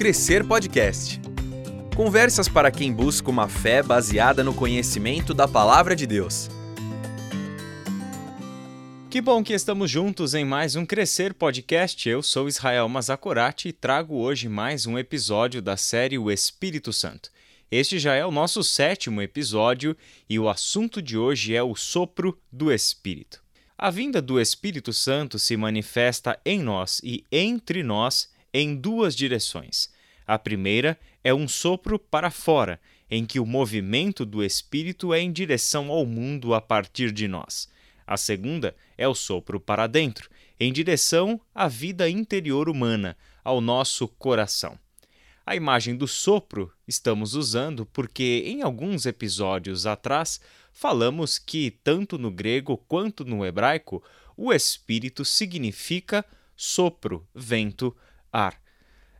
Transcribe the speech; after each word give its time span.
Crescer 0.00 0.46
Podcast. 0.46 1.20
Conversas 1.94 2.48
para 2.48 2.70
quem 2.70 2.90
busca 2.90 3.28
uma 3.28 3.46
fé 3.50 3.82
baseada 3.82 4.42
no 4.42 4.54
conhecimento 4.54 5.34
da 5.34 5.46
palavra 5.46 5.94
de 5.94 6.06
Deus. 6.06 6.48
Que 9.10 9.20
bom 9.20 9.44
que 9.44 9.52
estamos 9.52 9.90
juntos 9.90 10.32
em 10.32 10.42
mais 10.42 10.74
um 10.74 10.86
Crescer 10.86 11.34
Podcast. 11.34 12.08
Eu 12.08 12.22
sou 12.22 12.48
Israel 12.48 12.88
Mazakorati 12.88 13.68
e 13.68 13.72
trago 13.74 14.16
hoje 14.16 14.48
mais 14.48 14.86
um 14.86 14.98
episódio 14.98 15.60
da 15.60 15.76
série 15.76 16.16
O 16.16 16.30
Espírito 16.30 16.94
Santo. 16.94 17.30
Este 17.70 17.98
já 17.98 18.14
é 18.14 18.24
o 18.24 18.30
nosso 18.30 18.64
sétimo 18.64 19.20
episódio 19.20 19.94
e 20.30 20.38
o 20.38 20.48
assunto 20.48 21.02
de 21.02 21.18
hoje 21.18 21.54
é 21.54 21.62
o 21.62 21.76
sopro 21.76 22.40
do 22.50 22.72
Espírito. 22.72 23.42
A 23.76 23.90
vinda 23.90 24.22
do 24.22 24.40
Espírito 24.40 24.94
Santo 24.94 25.38
se 25.38 25.58
manifesta 25.58 26.40
em 26.42 26.58
nós 26.58 27.02
e 27.04 27.22
entre 27.30 27.82
nós 27.82 28.30
em 28.52 28.74
duas 28.74 29.14
direções. 29.14 29.90
A 30.26 30.38
primeira 30.38 30.98
é 31.24 31.34
um 31.34 31.48
sopro 31.48 31.98
para 31.98 32.30
fora, 32.30 32.80
em 33.10 33.26
que 33.26 33.40
o 33.40 33.46
movimento 33.46 34.24
do 34.24 34.44
Espírito 34.44 35.12
é 35.12 35.20
em 35.20 35.32
direção 35.32 35.90
ao 35.90 36.06
mundo 36.06 36.54
a 36.54 36.60
partir 36.60 37.10
de 37.10 37.26
nós. 37.26 37.68
A 38.06 38.16
segunda 38.16 38.74
é 38.96 39.08
o 39.08 39.14
sopro 39.14 39.60
para 39.60 39.86
dentro, 39.86 40.30
em 40.58 40.72
direção 40.72 41.40
à 41.54 41.66
vida 41.66 42.08
interior 42.08 42.68
humana, 42.68 43.16
ao 43.42 43.60
nosso 43.60 44.06
coração. 44.06 44.78
A 45.44 45.56
imagem 45.56 45.96
do 45.96 46.06
sopro 46.06 46.72
estamos 46.86 47.34
usando 47.34 47.86
porque, 47.86 48.44
em 48.46 48.62
alguns 48.62 49.06
episódios 49.06 49.86
atrás, 49.86 50.40
falamos 50.72 51.38
que, 51.38 51.70
tanto 51.82 52.18
no 52.18 52.30
grego 52.30 52.76
quanto 52.76 53.24
no 53.24 53.44
hebraico, 53.44 54.02
o 54.36 54.52
espírito 54.52 55.24
significa 55.24 56.24
sopro, 56.56 57.26
vento, 57.34 57.96
ar. 58.32 58.60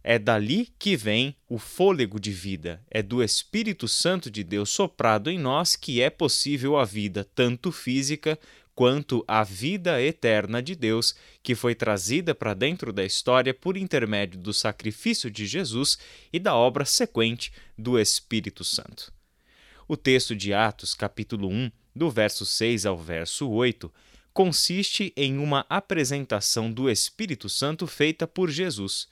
É 0.03 0.19
dali 0.19 0.73
que 0.79 0.97
vem 0.97 1.37
o 1.49 1.59
fôlego 1.59 2.19
de 2.19 2.33
vida, 2.33 2.83
é 2.91 3.03
do 3.03 3.23
Espírito 3.23 3.87
Santo 3.87 4.31
de 4.31 4.43
Deus 4.43 4.71
soprado 4.71 5.31
em 5.31 5.39
nós 5.39 5.77
que 5.77 6.01
é 6.01 6.09
possível 6.09 6.79
a 6.79 6.85
vida, 6.85 7.23
tanto 7.35 7.71
física 7.71 8.39
quanto 8.75 9.23
a 9.29 9.45
vida 9.45 10.01
eterna 10.01 10.63
de 10.63 10.75
Deus, 10.75 11.15
que 11.43 11.55
foi 11.55 11.75
trazida 11.75 12.35
para 12.35 12.55
dentro 12.55 12.95
da 12.95 13.05
história 13.05 13.53
por 13.53 13.77
intermédio 13.77 14.41
do 14.41 14.55
sacrifício 14.55 15.31
de 15.31 15.47
Jesus 15.47 15.99
e 16.33 16.39
da 16.39 16.55
obra 16.55 16.87
sequente 16.87 17.53
do 17.77 17.99
Espírito 17.99 18.65
Santo. 18.65 19.13
O 19.87 19.99
texto 19.99 20.35
de 20.35 20.55
Atos, 20.55 20.95
capítulo 20.95 21.49
1, 21.49 21.71
do 21.95 22.11
verso 22.11 22.47
6 22.47 22.87
ao 22.87 22.97
verso 22.97 23.51
8, 23.51 23.93
consiste 24.33 25.13
em 25.17 25.39
uma 25.39 25.67
apresentação 25.69 26.73
do 26.73 26.89
Espírito 26.89 27.49
Santo 27.49 27.87
feita 27.87 28.27
por 28.27 28.51
Jesus. 28.51 29.09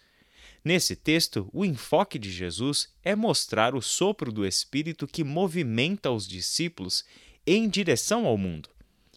Nesse 0.65 0.97
texto, 0.97 1.49
o 1.53 1.65
enfoque 1.65 2.19
de 2.19 2.31
Jesus 2.31 2.93
é 3.03 3.15
mostrar 3.15 3.75
o 3.75 3.81
sopro 3.81 4.31
do 4.31 4.47
Espírito 4.47 5.07
que 5.07 5.25
movimenta 5.25 6.11
os 6.11 6.27
discípulos 6.27 7.05
em 7.47 7.69
direção 7.69 8.27
ao 8.27 8.37
mundo, 8.37 8.69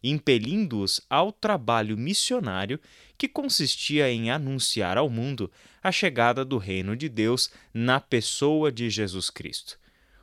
impelindo-os 0.04 1.02
ao 1.10 1.32
trabalho 1.32 1.98
missionário 1.98 2.80
que 3.18 3.28
consistia 3.28 4.10
em 4.10 4.32
anunciar 4.32 4.98
ao 4.98 5.10
mundo 5.10 5.52
a 5.84 5.92
chegada 5.92 6.46
do 6.46 6.58
reino 6.58 6.96
de 6.96 7.10
Deus 7.10 7.52
na 7.74 8.00
pessoa 8.00 8.72
de 8.72 8.90
Jesus 8.90 9.30
Cristo. 9.30 9.80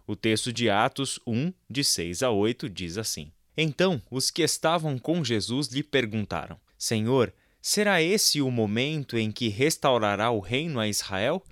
O 0.06 0.16
texto 0.16 0.52
de 0.52 0.70
Atos 0.70 1.20
1, 1.26 1.52
de 1.68 1.84
6 1.84 2.22
a 2.22 2.30
8, 2.30 2.68
diz 2.70 2.96
assim: 2.96 3.30
então 3.60 4.00
os 4.08 4.30
que 4.30 4.42
estavam 4.42 4.96
com 4.96 5.24
Jesus 5.24 5.66
lhe 5.66 5.82
perguntaram: 5.82 6.60
Senhor, 6.78 7.34
será 7.60 8.00
esse 8.00 8.40
o 8.40 8.52
momento 8.52 9.18
em 9.18 9.32
que 9.32 9.48
restaurará 9.48 10.30
o 10.30 10.38
reino 10.38 10.78
a 10.78 10.86
Israel? 10.86 11.42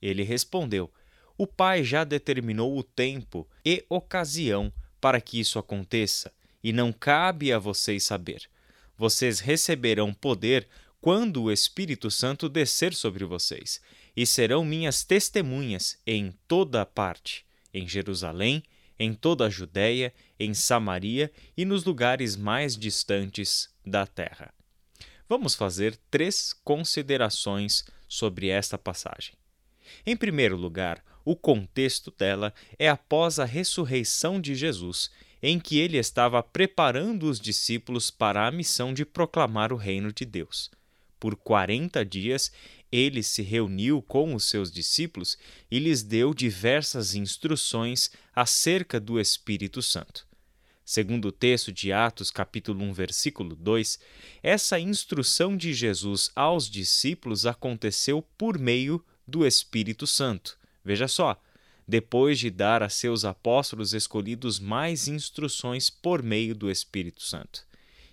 Ele 0.00 0.22
respondeu: 0.22 0.90
O 1.36 1.46
Pai 1.46 1.84
já 1.84 2.02
determinou 2.02 2.78
o 2.78 2.82
tempo 2.82 3.46
e 3.62 3.84
ocasião 3.90 4.72
para 4.98 5.20
que 5.20 5.38
isso 5.38 5.58
aconteça, 5.58 6.32
e 6.64 6.72
não 6.72 6.94
cabe 6.94 7.52
a 7.52 7.58
vocês 7.58 8.04
saber. 8.04 8.48
Vocês 8.96 9.40
receberão 9.40 10.14
poder 10.14 10.66
quando 10.98 11.42
o 11.42 11.52
Espírito 11.52 12.10
Santo 12.10 12.48
descer 12.48 12.94
sobre 12.94 13.24
vocês, 13.26 13.82
e 14.16 14.26
serão 14.26 14.64
minhas 14.64 15.04
testemunhas 15.04 15.98
em 16.06 16.34
toda 16.48 16.86
parte, 16.86 17.44
em 17.72 17.86
Jerusalém, 17.86 18.62
em 19.00 19.14
toda 19.14 19.46
a 19.46 19.50
Judéia, 19.50 20.12
em 20.38 20.52
Samaria 20.52 21.32
e 21.56 21.64
nos 21.64 21.84
lugares 21.84 22.36
mais 22.36 22.76
distantes 22.76 23.70
da 23.84 24.06
terra. 24.06 24.52
Vamos 25.26 25.54
fazer 25.54 25.98
três 26.10 26.52
considerações 26.52 27.82
sobre 28.06 28.48
esta 28.48 28.76
passagem. 28.76 29.34
Em 30.04 30.14
primeiro 30.14 30.54
lugar, 30.56 31.02
o 31.24 31.34
contexto 31.34 32.12
dela 32.16 32.52
é 32.78 32.90
após 32.90 33.38
a 33.38 33.46
ressurreição 33.46 34.38
de 34.38 34.54
Jesus, 34.54 35.10
em 35.42 35.58
que 35.58 35.78
ele 35.78 35.96
estava 35.96 36.42
preparando 36.42 37.24
os 37.24 37.40
discípulos 37.40 38.10
para 38.10 38.46
a 38.46 38.52
missão 38.52 38.92
de 38.92 39.06
proclamar 39.06 39.72
o 39.72 39.76
reino 39.76 40.12
de 40.12 40.26
Deus. 40.26 40.70
Por 41.18 41.36
quarenta 41.36 42.04
dias, 42.04 42.52
ele 42.92 43.22
se 43.22 43.42
reuniu 43.42 44.02
com 44.02 44.34
os 44.34 44.44
seus 44.44 44.70
discípulos 44.70 45.38
e 45.70 45.78
lhes 45.78 46.02
deu 46.02 46.34
diversas 46.34 47.14
instruções 47.14 48.10
acerca 48.34 48.98
do 48.98 49.20
Espírito 49.20 49.80
Santo. 49.80 50.26
Segundo 50.84 51.28
o 51.28 51.32
texto 51.32 51.70
de 51.70 51.92
Atos, 51.92 52.32
capítulo 52.32 52.82
1, 52.84 52.92
versículo 52.92 53.54
2, 53.54 53.98
essa 54.42 54.80
instrução 54.80 55.56
de 55.56 55.72
Jesus 55.72 56.32
aos 56.34 56.68
discípulos 56.68 57.46
aconteceu 57.46 58.22
por 58.36 58.58
meio 58.58 59.04
do 59.24 59.46
Espírito 59.46 60.04
Santo. 60.04 60.58
Veja 60.84 61.06
só, 61.06 61.40
depois 61.86 62.40
de 62.40 62.50
dar 62.50 62.82
a 62.82 62.88
seus 62.88 63.24
apóstolos 63.24 63.94
escolhidos 63.94 64.58
mais 64.58 65.06
instruções 65.06 65.90
por 65.90 66.24
meio 66.24 66.56
do 66.56 66.68
Espírito 66.68 67.22
Santo. 67.22 67.64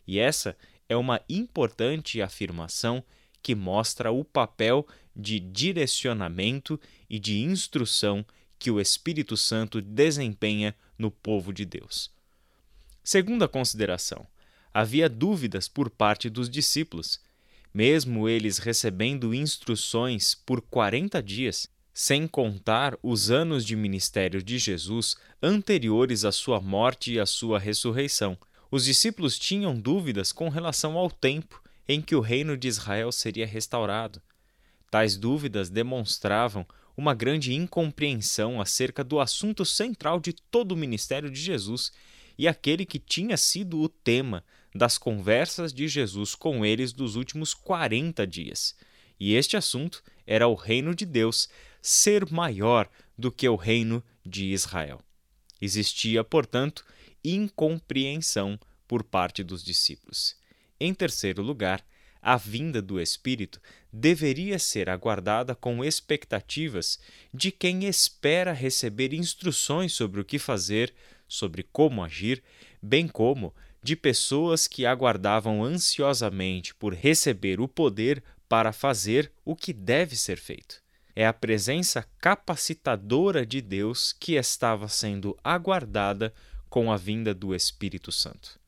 E 0.06 0.20
essa 0.20 0.56
é 0.88 0.96
uma 0.96 1.20
importante 1.28 2.22
afirmação 2.22 3.04
que 3.42 3.56
mostra 3.56 4.12
o 4.12 4.24
papel 4.24 4.88
de 5.16 5.40
direcionamento 5.40 6.80
e 7.10 7.18
de 7.18 7.40
instrução 7.40 8.26
que 8.60 8.70
o 8.72 8.80
Espírito 8.80 9.38
Santo 9.38 9.82
desempenha 9.82 10.76
no 10.98 11.12
povo 11.12 11.54
de 11.54 11.66
Deus. 11.66 12.12
Segunda 13.04 13.48
consideração: 13.48 14.28
havia 14.74 15.10
dúvidas 15.10 15.68
por 15.68 15.90
parte 15.90 16.30
dos 16.30 16.50
discípulos. 16.50 17.20
Mesmo 17.74 18.28
eles 18.28 18.58
recebendo 18.58 19.34
instruções 19.34 20.34
por 20.34 20.62
40 20.62 21.22
dias, 21.22 21.68
sem 21.94 22.28
contar 22.28 22.98
os 23.04 23.30
anos 23.30 23.66
de 23.66 23.76
ministério 23.76 24.42
de 24.42 24.58
Jesus 24.58 25.16
anteriores 25.42 26.26
à 26.26 26.32
sua 26.32 26.60
morte 26.60 27.14
e 27.14 27.20
à 27.20 27.26
sua 27.26 27.60
ressurreição, 27.60 28.38
os 28.70 28.86
discípulos 28.86 29.38
tinham 29.38 29.80
dúvidas 29.80 30.32
com 30.32 30.50
relação 30.50 30.98
ao 30.98 31.10
tempo 31.10 31.62
em 31.88 32.02
que 32.02 32.16
o 32.16 32.20
reino 32.20 32.58
de 32.58 32.68
Israel 32.68 33.12
seria 33.12 33.46
restaurado. 33.46 34.22
Tais 34.90 35.18
dúvidas 35.18 35.70
demonstravam 35.70 36.66
uma 36.96 37.14
grande 37.14 37.54
incompreensão 37.54 38.60
acerca 38.60 39.04
do 39.04 39.20
assunto 39.20 39.64
central 39.64 40.20
de 40.20 40.34
todo 40.34 40.72
o 40.72 40.78
ministério 40.78 41.30
de 41.30 41.40
Jesus 41.40 41.92
e 42.38 42.48
aquele 42.48 42.86
que 42.86 43.00
tinha 43.00 43.38
sido 43.38 43.80
o 43.82 43.90
tema 43.90 44.44
das 44.74 44.98
conversas 44.98 45.74
de 45.74 45.88
Jesus 45.88 46.36
com 46.36 46.66
eles 46.66 46.94
dos 46.94 47.16
últimos 47.16 47.54
40 47.54 48.26
dias. 48.28 48.76
E 49.20 49.34
este 49.34 49.58
assunto 49.58 50.04
era 50.26 50.48
o 50.48 50.56
reino 50.56 50.94
de 50.94 51.06
Deus 51.06 51.50
ser 51.82 52.30
maior 52.32 52.90
do 53.18 53.32
que 53.32 53.48
o 53.48 53.56
reino 53.56 54.04
de 54.26 54.46
Israel. 54.46 55.02
Existia, 55.60 56.24
portanto, 56.24 56.86
incompreensão 57.24 58.60
por 58.88 59.04
parte 59.04 59.44
dos 59.44 59.64
discípulos. 59.64 60.37
Em 60.80 60.94
terceiro 60.94 61.42
lugar, 61.42 61.84
a 62.22 62.36
vinda 62.36 62.82
do 62.82 63.00
Espírito 63.00 63.62
deveria 63.92 64.60
ser 64.60 64.90
aguardada 64.90 65.56
com 65.56 65.84
expectativas 65.84 67.00
de 67.34 67.52
quem 67.52 67.86
espera 67.86 68.52
receber 68.54 69.14
instruções 69.14 69.94
sobre 69.94 70.20
o 70.20 70.26
que 70.26 70.38
fazer, 70.38 70.94
sobre 71.28 71.64
como 71.64 72.04
agir, 72.04 72.44
bem 72.82 73.08
como 73.08 73.54
de 73.82 73.96
pessoas 73.96 74.68
que 74.68 74.86
aguardavam 74.86 75.64
ansiosamente 75.64 76.76
por 76.76 76.94
receber 76.94 77.60
o 77.60 77.68
poder 77.68 78.24
para 78.50 78.72
fazer 78.72 79.32
o 79.46 79.56
que 79.56 79.72
deve 79.72 80.16
ser 80.16 80.38
feito. 80.38 80.82
É 81.16 81.26
a 81.26 81.34
presença 81.34 82.06
capacitadora 82.20 83.46
de 83.46 83.62
Deus 83.62 84.14
que 84.14 84.34
estava 84.34 84.88
sendo 84.88 85.38
aguardada 85.44 86.34
com 86.70 86.92
a 86.92 86.98
vinda 86.98 87.34
do 87.34 87.56
Espírito 87.56 88.12
Santo. 88.12 88.60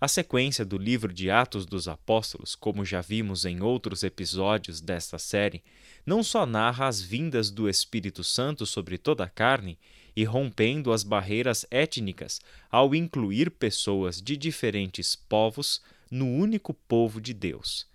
A 0.00 0.08
sequência 0.08 0.64
do 0.64 0.76
livro 0.76 1.12
de 1.12 1.30
Atos 1.30 1.64
dos 1.64 1.86
Apóstolos, 1.86 2.56
como 2.56 2.84
já 2.84 3.00
vimos 3.00 3.44
em 3.44 3.62
outros 3.62 4.02
episódios 4.02 4.80
desta 4.80 5.18
série, 5.18 5.62
não 6.04 6.22
só 6.22 6.44
narra 6.44 6.88
as 6.88 7.00
vindas 7.00 7.48
do 7.48 7.68
Espírito 7.68 8.24
Santo 8.24 8.66
sobre 8.66 8.98
toda 8.98 9.24
a 9.24 9.28
carne 9.28 9.78
e 10.16 10.24
rompendo 10.24 10.92
as 10.92 11.04
barreiras 11.04 11.64
étnicas 11.70 12.40
ao 12.70 12.94
incluir 12.94 13.50
pessoas 13.52 14.20
de 14.20 14.36
diferentes 14.36 15.14
povos 15.14 15.80
no 16.10 16.26
único 16.26 16.74
povo 16.74 17.20
de 17.20 17.32
Deus. 17.32 17.86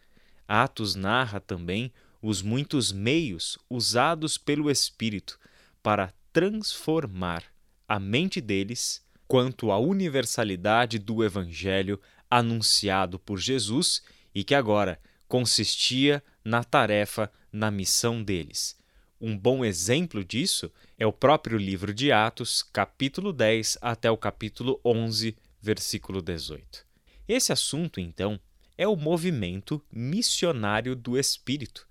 Atos 0.48 0.96
narra 0.96 1.40
também 1.40 1.92
os 2.22 2.42
muitos 2.42 2.92
meios 2.92 3.58
usados 3.70 4.38
pelo 4.38 4.72
Espírito 4.72 5.38
para 5.84 6.14
transformar 6.32 7.44
a 7.88 8.00
mente 8.00 8.42
deles 8.42 9.02
quanto 9.30 9.72
à 9.72 9.78
universalidade 9.78 10.98
do 10.98 11.24
Evangelho 11.24 12.02
anunciado 12.28 13.20
por 13.20 13.38
Jesus 13.38 14.02
e 14.34 14.44
que 14.44 14.56
agora 14.56 15.00
consistia 15.28 16.24
na 16.44 16.64
tarefa, 16.64 17.32
na 17.54 17.70
missão 17.70 18.24
deles. 18.24 18.76
Um 19.22 19.38
bom 19.38 19.64
exemplo 19.64 20.26
disso 20.26 20.72
é 20.98 21.06
o 21.06 21.14
próprio 21.14 21.60
livro 21.60 21.94
de 21.94 22.12
Atos, 22.12 22.64
capítulo 22.64 23.32
10 23.32 23.78
até 23.82 24.10
o 24.10 24.18
capítulo 24.18 24.82
11, 24.84 25.38
versículo 25.62 26.24
18. 26.24 26.84
Esse 27.28 27.54
assunto, 27.54 28.00
então, 28.00 28.40
é 28.76 28.88
o 28.88 28.96
movimento 28.96 29.80
missionário 29.92 30.96
do 30.96 31.20
Espírito. 31.20 31.88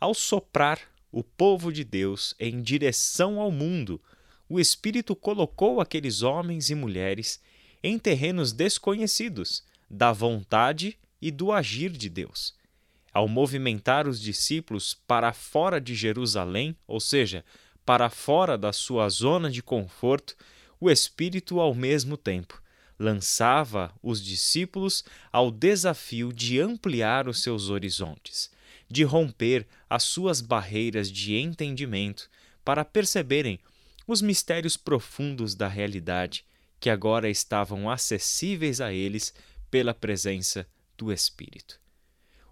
Ao 0.00 0.14
soprar 0.14 0.80
o 1.12 1.22
povo 1.22 1.70
de 1.70 1.84
Deus 1.84 2.34
em 2.40 2.62
direção 2.62 3.38
ao 3.38 3.50
mundo, 3.50 4.00
o 4.50 4.58
Espírito 4.58 5.14
colocou 5.14 5.80
aqueles 5.80 6.22
homens 6.22 6.70
e 6.70 6.74
mulheres 6.74 7.40
em 7.84 7.96
terrenos 7.96 8.52
desconhecidos 8.52 9.62
da 9.88 10.12
vontade 10.12 10.98
e 11.22 11.30
do 11.30 11.52
agir 11.52 11.90
de 11.92 12.08
Deus. 12.08 12.52
Ao 13.12 13.28
movimentar 13.28 14.08
os 14.08 14.20
discípulos 14.20 14.92
para 15.06 15.32
fora 15.32 15.80
de 15.80 15.94
Jerusalém, 15.94 16.76
ou 16.84 16.98
seja, 16.98 17.44
para 17.86 18.10
fora 18.10 18.58
da 18.58 18.72
sua 18.72 19.08
zona 19.08 19.48
de 19.48 19.62
conforto, 19.62 20.36
o 20.80 20.90
Espírito, 20.90 21.60
ao 21.60 21.72
mesmo 21.72 22.16
tempo, 22.16 22.60
lançava 22.98 23.94
os 24.02 24.20
discípulos 24.22 25.04
ao 25.32 25.52
desafio 25.52 26.32
de 26.32 26.60
ampliar 26.60 27.28
os 27.28 27.40
seus 27.40 27.70
horizontes, 27.70 28.50
de 28.88 29.04
romper 29.04 29.64
as 29.88 30.02
suas 30.02 30.40
barreiras 30.40 31.10
de 31.10 31.36
entendimento 31.36 32.28
para 32.64 32.84
perceberem 32.84 33.60
os 34.10 34.20
mistérios 34.20 34.76
profundos 34.76 35.54
da 35.54 35.68
realidade 35.68 36.44
que 36.80 36.90
agora 36.90 37.30
estavam 37.30 37.88
acessíveis 37.88 38.80
a 38.80 38.92
eles 38.92 39.32
pela 39.70 39.94
presença 39.94 40.66
do 40.98 41.12
Espírito. 41.12 41.80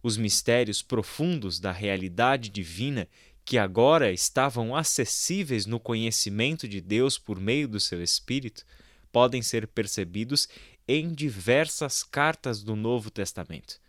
Os 0.00 0.16
mistérios 0.16 0.82
profundos 0.82 1.58
da 1.58 1.72
realidade 1.72 2.48
divina 2.48 3.08
que 3.44 3.58
agora 3.58 4.12
estavam 4.12 4.76
acessíveis 4.76 5.66
no 5.66 5.80
conhecimento 5.80 6.68
de 6.68 6.80
Deus 6.80 7.18
por 7.18 7.40
meio 7.40 7.66
do 7.66 7.80
seu 7.80 8.00
Espírito 8.00 8.64
podem 9.10 9.42
ser 9.42 9.66
percebidos 9.66 10.48
em 10.86 11.12
diversas 11.12 12.04
cartas 12.04 12.62
do 12.62 12.76
Novo 12.76 13.10
Testamento. 13.10 13.80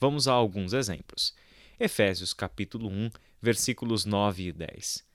Vamos 0.00 0.26
a 0.26 0.32
alguns 0.32 0.72
exemplos. 0.72 1.32
Efésios 1.78 2.34
capítulo 2.34 2.88
1, 2.88 3.10
versículos 3.40 4.04
9 4.04 4.48
e 4.48 4.52
10. 4.52 5.11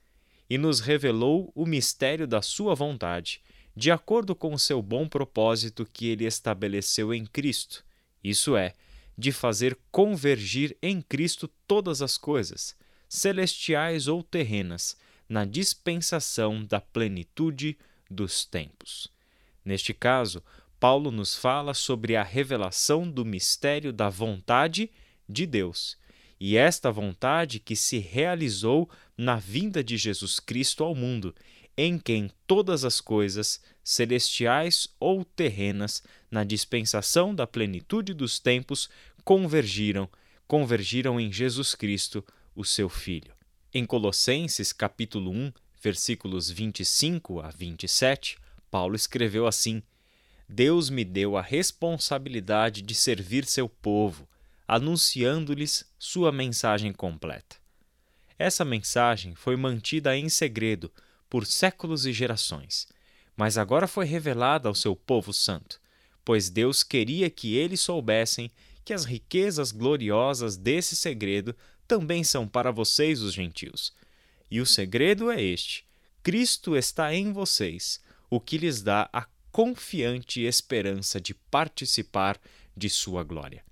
E 0.48 0.56
nos 0.56 0.80
revelou 0.80 1.52
o 1.54 1.66
mistério 1.66 2.26
da 2.26 2.40
sua 2.40 2.74
vontade, 2.74 3.42
de 3.76 3.90
acordo 3.90 4.34
com 4.34 4.54
o 4.54 4.58
seu 4.58 4.82
bom 4.82 5.08
propósito 5.08 5.86
que 5.86 6.08
ele 6.08 6.24
estabeleceu 6.24 7.12
em 7.12 7.26
Cristo 7.26 7.84
isso 8.22 8.56
é, 8.56 8.74
de 9.16 9.32
fazer 9.32 9.76
convergir 9.90 10.76
em 10.82 11.00
Cristo 11.00 11.48
todas 11.66 12.02
as 12.02 12.16
coisas, 12.16 12.76
celestiais 13.08 14.06
ou 14.06 14.22
terrenas, 14.22 14.96
na 15.28 15.44
dispensação 15.44 16.64
da 16.64 16.80
plenitude 16.80 17.76
dos 18.10 18.44
tempos. 18.44 19.08
Neste 19.64 19.92
caso, 19.92 20.42
Paulo 20.80 21.10
nos 21.10 21.34
fala 21.34 21.74
sobre 21.74 22.16
a 22.16 22.22
revelação 22.22 23.10
do 23.10 23.24
mistério 23.24 23.92
da 23.92 24.08
vontade 24.08 24.90
de 25.28 25.44
Deus, 25.44 25.98
e 26.40 26.56
esta 26.56 26.90
vontade 26.90 27.58
que 27.58 27.74
se 27.74 27.98
realizou 27.98 28.88
na 29.16 29.36
vinda 29.36 29.82
de 29.82 29.96
Jesus 29.96 30.38
Cristo 30.38 30.84
ao 30.84 30.94
mundo 30.94 31.34
em 31.80 31.96
quem 31.96 32.28
todas 32.44 32.84
as 32.84 33.00
coisas, 33.00 33.62
celestiais 33.84 34.88
ou 34.98 35.24
terrenas, 35.24 36.02
na 36.28 36.42
dispensação 36.42 37.32
da 37.32 37.46
plenitude 37.46 38.12
dos 38.12 38.40
tempos, 38.40 38.90
convergiram, 39.22 40.10
convergiram 40.48 41.20
em 41.20 41.32
Jesus 41.32 41.76
Cristo, 41.76 42.24
o 42.52 42.64
seu 42.64 42.88
Filho. 42.88 43.32
Em 43.72 43.86
Colossenses 43.86 44.72
capítulo 44.72 45.30
1, 45.30 45.52
versículos 45.80 46.50
25 46.50 47.38
a 47.40 47.50
27, 47.50 48.36
Paulo 48.68 48.96
escreveu 48.96 49.46
assim: 49.46 49.80
Deus 50.48 50.90
me 50.90 51.04
deu 51.04 51.36
a 51.36 51.42
responsabilidade 51.42 52.82
de 52.82 52.94
servir 52.94 53.44
seu 53.44 53.68
povo, 53.68 54.28
anunciando-lhes 54.68 55.90
sua 55.98 56.30
mensagem 56.30 56.92
completa. 56.92 57.56
Essa 58.38 58.66
mensagem 58.66 59.34
foi 59.34 59.56
mantida 59.56 60.14
em 60.14 60.28
segredo 60.28 60.92
por 61.30 61.46
séculos 61.46 62.04
e 62.04 62.12
gerações, 62.12 62.86
mas 63.34 63.56
agora 63.56 63.88
foi 63.88 64.04
revelada 64.04 64.68
ao 64.68 64.74
seu 64.74 64.94
povo 64.94 65.32
santo, 65.32 65.80
pois 66.22 66.50
Deus 66.50 66.82
queria 66.82 67.30
que 67.30 67.56
eles 67.56 67.80
soubessem 67.80 68.50
que 68.84 68.92
as 68.92 69.06
riquezas 69.06 69.72
gloriosas 69.72 70.56
desse 70.56 70.94
segredo 70.94 71.56
também 71.86 72.22
são 72.22 72.46
para 72.46 72.70
vocês, 72.70 73.22
os 73.22 73.32
gentios. 73.32 73.92
E 74.50 74.60
o 74.60 74.66
segredo 74.66 75.30
é 75.30 75.42
este: 75.42 75.86
Cristo 76.22 76.76
está 76.76 77.14
em 77.14 77.32
vocês, 77.32 78.00
o 78.28 78.38
que 78.38 78.58
lhes 78.58 78.82
dá 78.82 79.08
a 79.12 79.26
confiante 79.50 80.42
esperança 80.42 81.18
de 81.20 81.32
participar 81.32 82.38
de 82.76 82.90
sua 82.90 83.24
glória. 83.24 83.67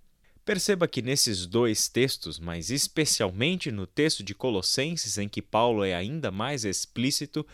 Perceba 0.46 0.86
que 0.86 1.02
nesses 1.02 1.44
dois 1.44 1.88
textos, 1.88 2.38
mas 2.38 2.70
especialmente 2.70 3.72
no 3.72 3.84
texto 3.84 4.22
de 4.22 4.32
Colossenses, 4.32 5.18
em 5.18 5.28
que 5.28 5.42
Paulo 5.42 5.82
é 5.82 5.92
ainda 5.92 6.30
mais 6.30 6.64
explícito, 6.64 7.44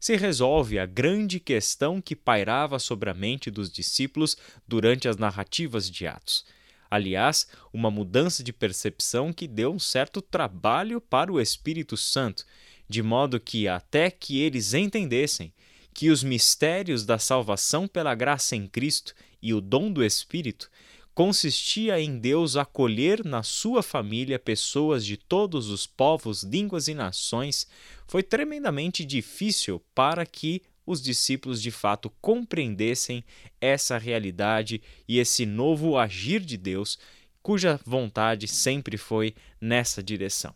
se 0.00 0.16
resolve 0.16 0.76
a 0.76 0.84
grande 0.84 1.38
questão 1.38 2.02
que 2.02 2.16
pairava 2.16 2.80
sobre 2.80 3.08
a 3.08 3.14
mente 3.14 3.52
dos 3.52 3.70
discípulos 3.70 4.36
durante 4.66 5.06
as 5.06 5.16
narrativas 5.16 5.88
de 5.88 6.08
Atos. 6.08 6.44
Aliás, 6.90 7.46
uma 7.72 7.88
mudança 7.88 8.42
de 8.42 8.52
percepção 8.52 9.32
que 9.32 9.46
deu 9.46 9.72
um 9.72 9.78
certo 9.78 10.20
trabalho 10.20 11.00
para 11.00 11.32
o 11.32 11.40
Espírito 11.40 11.96
Santo, 11.96 12.44
de 12.88 13.00
modo 13.00 13.38
que, 13.38 13.68
até 13.68 14.10
que 14.10 14.40
eles 14.40 14.74
entendessem 14.74 15.52
que 15.94 16.10
os 16.10 16.24
mistérios 16.24 17.06
da 17.06 17.16
salvação 17.16 17.86
pela 17.86 18.12
graça 18.16 18.56
em 18.56 18.66
Cristo 18.66 19.14
e 19.40 19.54
o 19.54 19.60
dom 19.60 19.92
do 19.92 20.04
Espírito 20.04 20.68
consistia 21.20 22.00
em 22.00 22.18
Deus 22.18 22.56
acolher 22.56 23.22
na 23.26 23.42
sua 23.42 23.82
família 23.82 24.38
pessoas 24.38 25.04
de 25.04 25.18
todos 25.18 25.68
os 25.68 25.86
povos, 25.86 26.42
línguas 26.42 26.88
e 26.88 26.94
nações, 26.94 27.66
foi 28.06 28.22
tremendamente 28.22 29.04
difícil 29.04 29.84
para 29.94 30.24
que 30.24 30.62
os 30.86 31.02
discípulos 31.02 31.60
de 31.60 31.70
fato 31.70 32.08
compreendessem 32.22 33.22
essa 33.60 33.98
realidade 33.98 34.80
e 35.06 35.18
esse 35.18 35.44
novo 35.44 35.98
agir 35.98 36.40
de 36.40 36.56
Deus, 36.56 36.98
cuja 37.42 37.78
vontade 37.84 38.48
sempre 38.48 38.96
foi 38.96 39.34
nessa 39.60 40.02
direção. 40.02 40.54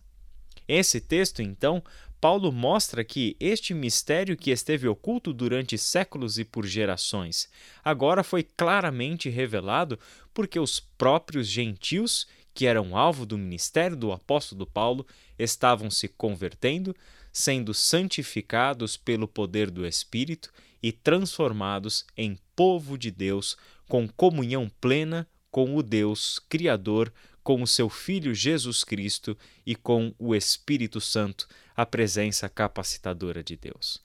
Esse 0.67 0.99
texto, 0.99 1.43
então, 1.43 1.85
Paulo 2.25 2.51
mostra 2.51 3.05
que 3.05 3.37
este 3.39 3.75
mistério 3.75 4.35
que 4.35 4.51
esteve 4.51 4.89
oculto 4.89 5.31
durante 5.31 5.77
séculos 5.77 6.39
e 6.39 6.45
por 6.45 6.65
gerações, 6.65 7.51
agora 7.85 8.25
foi 8.25 8.43
claramente 8.43 9.29
revelado 9.29 9.99
porque 10.33 10.59
os 10.59 10.81
próprios 10.81 11.47
gentios, 11.47 12.27
que 12.55 12.65
eram 12.65 12.97
alvo 12.97 13.27
do 13.27 13.37
ministério 13.37 13.95
do 13.95 14.11
apóstolo 14.11 14.65
Paulo, 14.65 15.07
estavam 15.39 15.91
se 15.91 16.09
convertendo, 16.09 16.97
sendo 17.31 17.75
santificados 17.75 18.97
pelo 18.97 19.29
poder 19.29 19.71
do 19.71 19.87
Espírito 19.87 20.51
e 20.83 20.93
transformados 20.93 22.07
em 22.17 22.39
povo 22.57 22.97
de 22.97 23.11
Deus, 23.11 23.55
com 23.87 24.09
comunhão 24.09 24.73
plena 24.81 25.29
com 25.51 25.77
o 25.77 25.83
Deus 25.83 26.41
Criador, 26.49 27.13
com 27.43 27.61
o 27.61 27.67
seu 27.67 27.91
Filho 27.91 28.35
Jesus 28.35 28.83
Cristo 28.83 29.37
e 29.67 29.77
com 29.77 30.15
o 30.19 30.35
Espírito 30.35 31.03
Santo, 31.03 31.47
a 31.77 31.85
presença 31.85 32.49
capacitadora 32.49 33.43
de 33.43 33.57
Deus. 33.57 34.03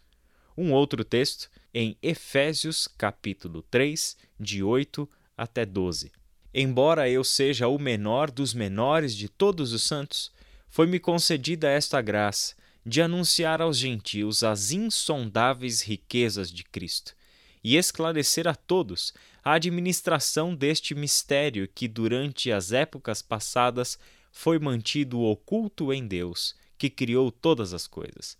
Um 0.57 0.73
outro 0.73 1.03
texto 1.03 1.49
em 1.73 1.97
Efésios 2.01 2.87
capítulo 2.97 3.61
3, 3.69 4.17
de 4.39 4.63
8 4.63 5.07
até 5.37 5.65
12. 5.65 6.11
Embora 6.53 7.09
eu 7.09 7.23
seja 7.23 7.67
o 7.67 7.77
menor 7.77 8.31
dos 8.31 8.53
menores 8.53 9.15
de 9.15 9.29
todos 9.29 9.71
os 9.71 9.83
santos, 9.83 10.31
foi-me 10.67 10.99
concedida 10.99 11.69
esta 11.69 12.01
graça 12.01 12.55
de 12.85 13.01
anunciar 13.01 13.61
aos 13.61 13.77
gentios 13.77 14.43
as 14.43 14.71
insondáveis 14.71 15.81
riquezas 15.81 16.51
de 16.51 16.63
Cristo 16.63 17.15
e 17.63 17.77
esclarecer 17.77 18.47
a 18.47 18.55
todos 18.55 19.13
a 19.43 19.53
administração 19.53 20.55
deste 20.55 20.95
mistério 20.95 21.67
que 21.67 21.87
durante 21.87 22.51
as 22.51 22.71
épocas 22.71 23.21
passadas 23.21 23.99
foi 24.31 24.59
mantido 24.59 25.21
oculto 25.21 25.93
em 25.93 26.07
Deus, 26.07 26.55
que 26.79 26.89
criou 26.89 27.29
todas 27.29 27.73
as 27.73 27.85
coisas. 27.85 28.37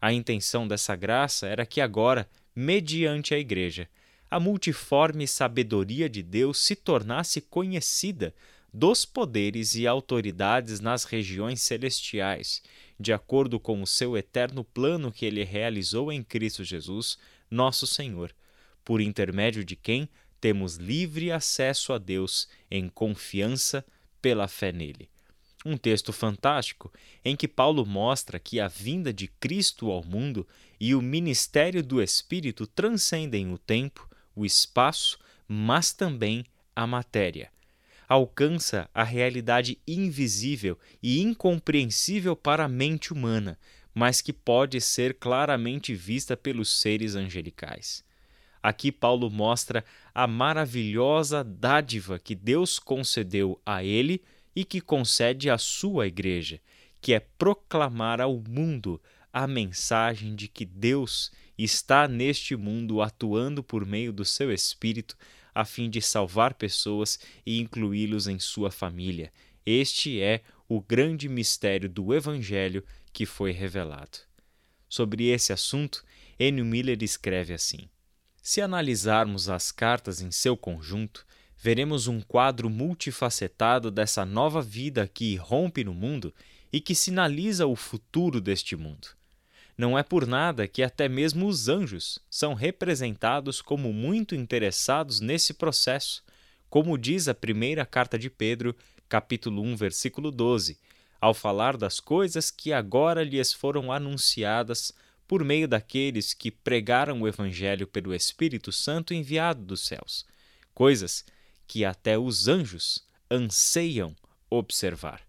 A 0.00 0.12
intenção 0.12 0.68
dessa 0.68 0.94
graça 0.94 1.48
era 1.48 1.64
que 1.64 1.80
agora, 1.80 2.28
mediante 2.54 3.34
a 3.34 3.38
Igreja, 3.38 3.88
a 4.30 4.38
multiforme 4.38 5.26
sabedoria 5.26 6.08
de 6.08 6.22
Deus 6.22 6.58
se 6.58 6.76
tornasse 6.76 7.40
conhecida 7.40 8.34
dos 8.72 9.04
poderes 9.04 9.74
e 9.74 9.86
autoridades 9.86 10.78
nas 10.78 11.04
regiões 11.04 11.60
celestiais, 11.60 12.62
de 12.98 13.12
acordo 13.12 13.58
com 13.58 13.82
o 13.82 13.86
seu 13.86 14.16
eterno 14.16 14.62
plano 14.62 15.10
que 15.10 15.26
ele 15.26 15.42
realizou 15.42 16.12
em 16.12 16.22
Cristo 16.22 16.62
Jesus, 16.62 17.18
nosso 17.50 17.86
Senhor, 17.86 18.32
por 18.84 19.00
intermédio 19.00 19.64
de 19.64 19.74
quem 19.74 20.08
temos 20.40 20.76
livre 20.76 21.32
acesso 21.32 21.92
a 21.92 21.98
Deus 21.98 22.48
em 22.70 22.88
confiança 22.88 23.84
pela 24.22 24.46
fé 24.46 24.70
nele. 24.70 25.08
Um 25.64 25.76
texto 25.76 26.10
fantástico 26.12 26.90
em 27.22 27.36
que 27.36 27.46
Paulo 27.46 27.84
mostra 27.84 28.38
que 28.38 28.58
a 28.58 28.66
vinda 28.66 29.12
de 29.12 29.28
Cristo 29.28 29.90
ao 29.90 30.02
mundo 30.02 30.46
e 30.80 30.94
o 30.94 31.02
ministério 31.02 31.82
do 31.82 32.02
Espírito 32.02 32.66
transcendem 32.66 33.52
o 33.52 33.58
tempo, 33.58 34.08
o 34.34 34.46
espaço, 34.46 35.18
mas 35.46 35.92
também 35.92 36.46
a 36.74 36.86
matéria. 36.86 37.50
Alcança 38.08 38.88
a 38.94 39.04
realidade 39.04 39.78
invisível 39.86 40.78
e 41.02 41.20
incompreensível 41.20 42.34
para 42.34 42.64
a 42.64 42.68
mente 42.68 43.12
humana, 43.12 43.58
mas 43.94 44.22
que 44.22 44.32
pode 44.32 44.80
ser 44.80 45.14
claramente 45.14 45.94
vista 45.94 46.36
pelos 46.36 46.80
seres 46.80 47.14
angelicais. 47.14 48.02
Aqui 48.62 48.90
Paulo 48.90 49.30
mostra 49.30 49.84
a 50.14 50.26
maravilhosa 50.26 51.44
dádiva 51.44 52.18
que 52.18 52.34
Deus 52.34 52.78
concedeu 52.78 53.60
a 53.64 53.84
ele 53.84 54.22
e 54.60 54.64
que 54.64 54.78
concede 54.78 55.48
à 55.48 55.56
sua 55.56 56.06
igreja, 56.06 56.60
que 57.00 57.14
é 57.14 57.18
proclamar 57.18 58.20
ao 58.20 58.44
mundo 58.46 59.00
a 59.32 59.46
mensagem 59.46 60.34
de 60.34 60.48
que 60.48 60.66
Deus 60.66 61.32
está 61.56 62.06
neste 62.06 62.54
mundo 62.54 63.00
atuando 63.00 63.64
por 63.64 63.86
meio 63.86 64.12
do 64.12 64.22
seu 64.22 64.52
Espírito 64.52 65.16
a 65.54 65.64
fim 65.64 65.88
de 65.88 66.02
salvar 66.02 66.52
pessoas 66.52 67.18
e 67.46 67.58
incluí-los 67.58 68.26
em 68.26 68.38
sua 68.38 68.70
família. 68.70 69.32
Este 69.64 70.20
é 70.20 70.42
o 70.68 70.78
grande 70.78 71.26
mistério 71.26 71.88
do 71.88 72.12
Evangelho 72.12 72.84
que 73.14 73.24
foi 73.24 73.52
revelado. 73.52 74.18
Sobre 74.90 75.28
esse 75.28 75.54
assunto, 75.54 76.04
Enio 76.38 76.66
Miller 76.66 77.02
escreve 77.02 77.54
assim: 77.54 77.88
Se 78.42 78.60
analisarmos 78.60 79.48
as 79.48 79.72
cartas 79.72 80.20
em 80.20 80.30
seu 80.30 80.54
conjunto, 80.54 81.24
veremos 81.60 82.06
um 82.06 82.22
quadro 82.22 82.70
multifacetado 82.70 83.90
dessa 83.90 84.24
nova 84.24 84.62
vida 84.62 85.06
que 85.06 85.34
irrompe 85.34 85.84
no 85.84 85.92
mundo 85.92 86.34
e 86.72 86.80
que 86.80 86.94
sinaliza 86.94 87.66
o 87.66 87.76
futuro 87.76 88.40
deste 88.40 88.74
mundo. 88.74 89.08
Não 89.76 89.98
é 89.98 90.02
por 90.02 90.26
nada 90.26 90.66
que 90.66 90.82
até 90.82 91.08
mesmo 91.08 91.46
os 91.46 91.68
anjos 91.68 92.18
são 92.30 92.54
representados 92.54 93.60
como 93.60 93.92
muito 93.92 94.34
interessados 94.34 95.20
nesse 95.20 95.52
processo, 95.52 96.22
como 96.68 96.96
diz 96.96 97.28
a 97.28 97.34
primeira 97.34 97.84
carta 97.84 98.18
de 98.18 98.30
Pedro, 98.30 98.74
capítulo 99.08 99.62
1, 99.62 99.76
versículo 99.76 100.30
12, 100.30 100.78
ao 101.20 101.34
falar 101.34 101.76
das 101.76 102.00
coisas 102.00 102.50
que 102.50 102.72
agora 102.72 103.22
lhes 103.22 103.52
foram 103.52 103.92
anunciadas 103.92 104.94
por 105.28 105.44
meio 105.44 105.68
daqueles 105.68 106.32
que 106.32 106.50
pregaram 106.50 107.20
o 107.20 107.28
evangelho 107.28 107.86
pelo 107.86 108.14
Espírito 108.14 108.72
Santo 108.72 109.12
enviado 109.12 109.62
dos 109.62 109.86
céus, 109.86 110.24
coisas 110.74 111.24
que 111.70 111.84
até 111.84 112.18
os 112.18 112.48
anjos 112.48 113.06
anseiam 113.30 114.12
observar. 114.50 115.22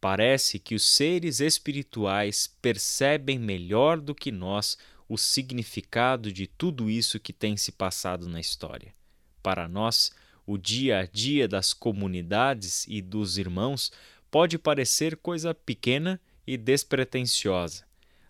Parece 0.00 0.60
que 0.60 0.76
os 0.76 0.86
seres 0.94 1.40
espirituais 1.40 2.46
percebem 2.62 3.36
melhor 3.36 4.00
do 4.00 4.14
que 4.14 4.30
nós 4.30 4.78
o 5.08 5.18
significado 5.18 6.32
de 6.32 6.46
tudo 6.46 6.88
isso 6.88 7.18
que 7.18 7.32
tem 7.32 7.56
se 7.56 7.72
passado 7.72 8.28
na 8.28 8.38
história. 8.38 8.94
Para 9.42 9.66
nós, 9.66 10.12
o 10.46 10.56
dia 10.56 11.00
a 11.00 11.04
dia 11.04 11.48
das 11.48 11.72
comunidades 11.72 12.86
e 12.86 13.02
dos 13.02 13.36
irmãos 13.36 13.90
pode 14.30 14.56
parecer 14.56 15.16
coisa 15.16 15.52
pequena 15.52 16.20
e 16.46 16.56
despretensiosa. 16.56 17.84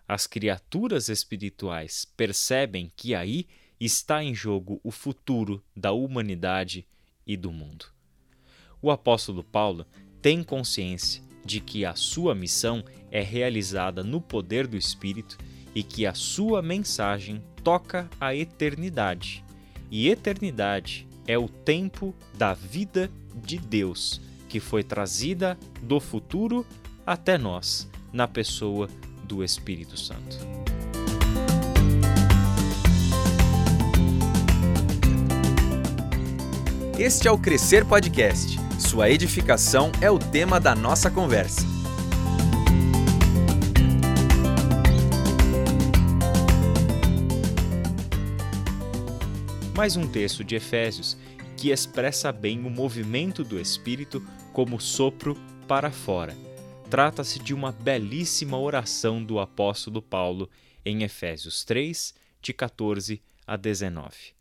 As 0.07 0.25
criaturas 0.25 1.07
espirituais 1.07 2.03
percebem 2.17 2.91
que 2.95 3.13
aí 3.13 3.47
está 3.79 4.23
em 4.23 4.33
jogo 4.33 4.81
o 4.83 4.89
futuro 4.89 5.63
da 5.75 5.91
humanidade 5.91 6.87
e 7.29 7.37
do 7.37 7.51
mundo. 7.51 7.85
O 8.81 8.89
apóstolo 8.89 9.43
Paulo 9.43 9.85
tem 10.19 10.41
consciência 10.41 11.21
de 11.45 11.61
que 11.61 11.85
a 11.85 11.93
sua 11.93 12.33
missão 12.33 12.83
é 13.11 13.21
realizada 13.21 14.03
no 14.03 14.19
poder 14.19 14.65
do 14.65 14.75
Espírito 14.75 15.37
e 15.75 15.83
que 15.83 16.07
a 16.07 16.15
sua 16.15 16.59
mensagem 16.63 17.43
toca 17.63 18.09
a 18.19 18.35
eternidade. 18.35 19.45
E 19.91 20.09
eternidade 20.09 21.07
é 21.27 21.37
o 21.37 21.47
tempo 21.47 22.15
da 22.33 22.55
vida 22.55 23.11
de 23.35 23.59
Deus 23.59 24.19
que 24.49 24.59
foi 24.59 24.83
trazida 24.83 25.55
do 25.83 25.99
futuro 25.99 26.65
até 27.05 27.37
nós, 27.37 27.87
na 28.11 28.27
pessoa 28.27 28.89
do 29.23 29.43
Espírito 29.43 29.95
Santo. 29.95 30.39
Este 36.99 37.29
é 37.29 37.31
o 37.31 37.37
Crescer 37.37 37.85
Podcast. 37.85 38.57
Sua 38.77 39.09
edificação 39.09 39.89
é 40.01 40.11
o 40.11 40.19
tema 40.19 40.59
da 40.59 40.75
nossa 40.75 41.09
conversa. 41.09 41.61
Mais 49.73 49.95
um 49.95 50.05
texto 50.05 50.43
de 50.43 50.55
Efésios 50.55 51.17
que 51.55 51.69
expressa 51.69 52.33
bem 52.33 52.65
o 52.65 52.69
movimento 52.69 53.45
do 53.45 53.57
Espírito 53.57 54.21
como 54.51 54.77
sopro 54.77 55.37
para 55.69 55.91
fora. 55.91 56.35
Trata-se 56.89 57.39
de 57.39 57.53
uma 57.53 57.71
belíssima 57.71 58.59
oração 58.59 59.23
do 59.23 59.39
apóstolo 59.39 60.01
Paulo 60.01 60.49
em 60.83 61.03
Efésios 61.03 61.63
3, 61.63 62.13
de 62.41 62.51
14 62.51 63.21
a 63.47 63.55
19. 63.55 64.38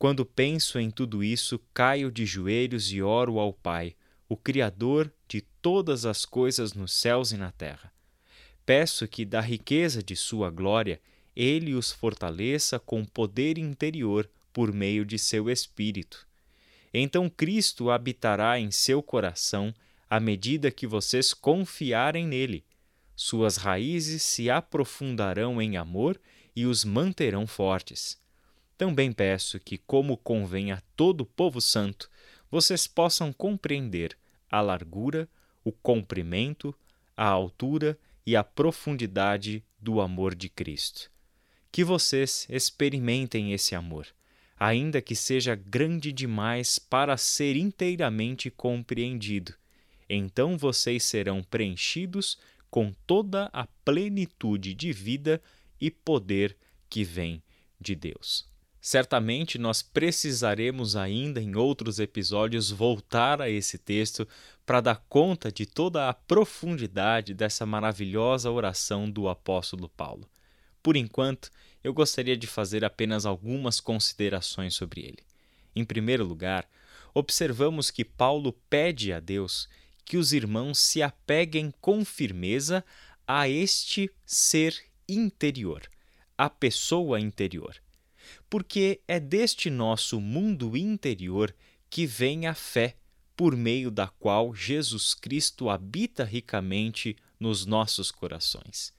Quando 0.00 0.24
penso 0.24 0.78
em 0.78 0.90
tudo 0.90 1.22
isso, 1.22 1.60
caio 1.74 2.10
de 2.10 2.24
joelhos 2.24 2.90
e 2.90 3.02
oro 3.02 3.38
ao 3.38 3.52
Pai, 3.52 3.94
o 4.26 4.34
Criador 4.34 5.12
de 5.28 5.42
todas 5.60 6.06
as 6.06 6.24
coisas 6.24 6.72
nos 6.72 6.90
céus 6.90 7.32
e 7.32 7.36
na 7.36 7.52
terra. 7.52 7.92
Peço 8.64 9.06
que, 9.06 9.26
da 9.26 9.42
riqueza 9.42 10.02
de 10.02 10.16
Sua 10.16 10.48
glória, 10.48 10.98
Ele 11.36 11.74
os 11.74 11.92
fortaleça 11.92 12.78
com 12.78 13.04
poder 13.04 13.58
interior 13.58 14.26
por 14.54 14.72
meio 14.72 15.04
de 15.04 15.18
seu 15.18 15.50
Espírito. 15.50 16.26
Então 16.94 17.28
Cristo 17.28 17.90
habitará 17.90 18.58
em 18.58 18.70
seu 18.70 19.02
coração 19.02 19.70
à 20.08 20.18
medida 20.18 20.70
que 20.70 20.86
vocês 20.86 21.34
confiarem 21.34 22.26
nele. 22.26 22.64
Suas 23.14 23.58
raízes 23.58 24.22
se 24.22 24.48
aprofundarão 24.48 25.60
em 25.60 25.76
amor 25.76 26.18
e 26.56 26.64
os 26.64 26.86
manterão 26.86 27.46
fortes. 27.46 28.19
Também 28.80 29.12
peço 29.12 29.60
que, 29.60 29.76
como 29.76 30.16
convém 30.16 30.72
a 30.72 30.80
todo 30.96 31.26
povo 31.26 31.60
santo, 31.60 32.10
vocês 32.50 32.86
possam 32.86 33.30
compreender 33.30 34.16
a 34.50 34.62
largura, 34.62 35.28
o 35.62 35.70
comprimento, 35.70 36.74
a 37.14 37.26
altura 37.26 37.98
e 38.24 38.34
a 38.34 38.42
profundidade 38.42 39.62
do 39.78 40.00
amor 40.00 40.34
de 40.34 40.48
Cristo. 40.48 41.10
Que 41.70 41.84
vocês 41.84 42.46
experimentem 42.48 43.52
esse 43.52 43.74
amor, 43.74 44.06
ainda 44.58 45.02
que 45.02 45.14
seja 45.14 45.54
grande 45.54 46.10
demais 46.10 46.78
para 46.78 47.18
ser 47.18 47.56
inteiramente 47.56 48.48
compreendido. 48.50 49.52
Então 50.08 50.56
vocês 50.56 51.02
serão 51.02 51.42
preenchidos 51.42 52.38
com 52.70 52.94
toda 53.06 53.50
a 53.52 53.66
plenitude 53.84 54.72
de 54.72 54.90
vida 54.90 55.38
e 55.78 55.90
poder 55.90 56.56
que 56.88 57.04
vem 57.04 57.42
de 57.78 57.94
Deus. 57.94 58.49
Certamente 58.80 59.58
nós 59.58 59.82
precisaremos 59.82 60.96
ainda 60.96 61.40
em 61.40 61.54
outros 61.54 61.98
episódios 61.98 62.70
voltar 62.70 63.42
a 63.42 63.50
esse 63.50 63.76
texto 63.76 64.26
para 64.64 64.80
dar 64.80 65.04
conta 65.06 65.52
de 65.52 65.66
toda 65.66 66.08
a 66.08 66.14
profundidade 66.14 67.34
dessa 67.34 67.66
maravilhosa 67.66 68.50
oração 68.50 69.10
do 69.10 69.28
apóstolo 69.28 69.86
Paulo. 69.90 70.26
Por 70.82 70.96
enquanto, 70.96 71.50
eu 71.84 71.92
gostaria 71.92 72.34
de 72.34 72.46
fazer 72.46 72.82
apenas 72.82 73.26
algumas 73.26 73.80
considerações 73.80 74.74
sobre 74.74 75.02
ele. 75.02 75.22
Em 75.76 75.84
primeiro 75.84 76.24
lugar, 76.24 76.66
observamos 77.12 77.90
que 77.90 78.04
Paulo 78.04 78.54
pede 78.70 79.12
a 79.12 79.20
Deus 79.20 79.68
que 80.06 80.16
os 80.16 80.32
irmãos 80.32 80.78
se 80.78 81.02
apeguem 81.02 81.70
com 81.82 82.02
firmeza 82.02 82.82
a 83.26 83.46
este 83.46 84.10
ser 84.24 84.74
interior, 85.06 85.82
a 86.36 86.48
pessoa 86.48 87.20
interior 87.20 87.76
porque 88.50 89.00
é 89.06 89.20
deste 89.20 89.70
nosso 89.70 90.20
mundo 90.20 90.76
interior 90.76 91.54
que 91.88 92.04
vem 92.04 92.48
a 92.48 92.54
fé, 92.54 92.96
por 93.36 93.56
meio 93.56 93.90
da 93.90 94.08
qual 94.08 94.52
Jesus 94.52 95.14
Cristo 95.14 95.70
habita 95.70 96.24
ricamente 96.24 97.16
nos 97.38 97.64
nossos 97.64 98.10
corações. 98.10 98.92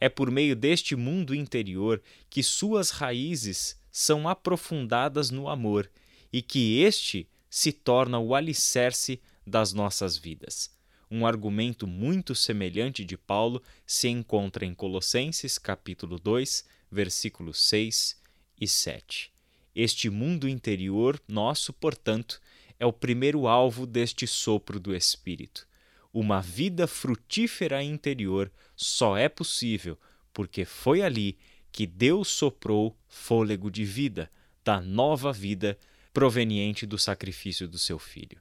É 0.00 0.08
por 0.08 0.30
meio 0.30 0.56
deste 0.56 0.96
mundo 0.96 1.34
interior 1.34 2.02
que 2.30 2.42
suas 2.42 2.90
raízes 2.90 3.78
são 3.92 4.26
aprofundadas 4.26 5.30
no 5.30 5.48
amor 5.48 5.88
e 6.32 6.40
que 6.40 6.80
este 6.80 7.28
se 7.50 7.72
torna 7.72 8.18
o 8.18 8.34
alicerce 8.34 9.20
das 9.46 9.72
nossas 9.72 10.16
vidas. 10.16 10.70
Um 11.10 11.26
argumento 11.26 11.86
muito 11.86 12.34
semelhante 12.34 13.04
de 13.04 13.16
Paulo 13.16 13.62
se 13.86 14.08
encontra 14.08 14.64
em 14.64 14.74
Colossenses 14.74 15.58
capítulo 15.58 16.18
2, 16.18 16.64
versículos 16.90 17.60
6 17.60 18.17
e 18.60 18.66
7. 18.66 19.30
Este 19.74 20.10
mundo 20.10 20.48
interior 20.48 21.20
nosso, 21.28 21.72
portanto, 21.72 22.40
é 22.78 22.86
o 22.86 22.92
primeiro 22.92 23.46
alvo 23.46 23.86
deste 23.86 24.26
sopro 24.26 24.78
do 24.80 24.94
Espírito. 24.94 25.66
Uma 26.12 26.40
vida 26.40 26.86
frutífera 26.86 27.82
interior 27.82 28.50
só 28.74 29.16
é 29.16 29.28
possível 29.28 29.98
porque 30.32 30.64
foi 30.64 31.02
ali 31.02 31.36
que 31.72 31.86
Deus 31.86 32.28
soprou 32.28 32.96
fôlego 33.06 33.70
de 33.70 33.84
vida, 33.84 34.30
da 34.64 34.80
nova 34.80 35.32
vida 35.32 35.78
proveniente 36.12 36.86
do 36.86 36.98
sacrifício 36.98 37.68
do 37.68 37.78
seu 37.78 37.98
filho. 37.98 38.40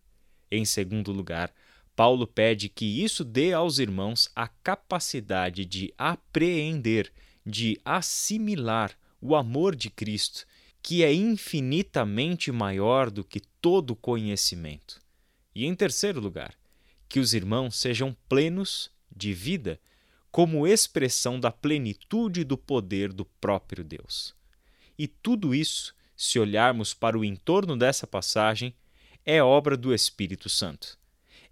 Em 0.50 0.66
segundo 0.66 1.12
lugar, 1.12 1.54
Paulo 1.96 2.28
pede 2.28 2.70
que 2.70 3.04
isso 3.04 3.24
dê 3.24 3.54
aos 3.54 3.80
irmãos 3.80 4.30
a 4.36 4.48
capacidade 4.48 5.66
de 5.66 5.94
apreender, 5.98 7.12
de 7.46 7.80
assimilar 7.84 8.98
o 9.22 9.36
amor 9.36 9.76
de 9.76 9.90
Cristo, 9.90 10.46
que 10.82 11.04
é 11.04 11.14
infinitamente 11.14 12.52
maior 12.52 13.10
do 13.10 13.24
que 13.24 13.42
todo 13.62 13.96
conhecimento. 13.96 15.00
E 15.54 15.66
em 15.66 15.76
terceiro 15.76 16.20
lugar, 16.20 16.54
que 17.10 17.20
os 17.20 17.34
irmãos 17.34 17.76
sejam 17.76 18.16
plenos 18.30 18.92
de 19.14 19.34
vida, 19.34 19.80
como 20.32 20.68
expressão 20.68 21.40
da 21.40 21.52
plenitude 21.52 22.44
do 22.44 22.58
poder 22.58 23.12
do 23.12 23.26
próprio 23.26 23.84
Deus. 23.84 24.36
E 24.98 25.08
tudo 25.08 25.56
isso, 25.56 25.96
se 26.16 26.40
olharmos 26.40 26.94
para 26.94 27.18
o 27.18 27.26
entorno 27.26 27.78
dessa 27.78 28.06
passagem, 28.06 28.74
é 29.26 29.42
obra 29.42 29.76
do 29.76 29.94
Espírito 29.94 30.48
Santo. 30.48 30.98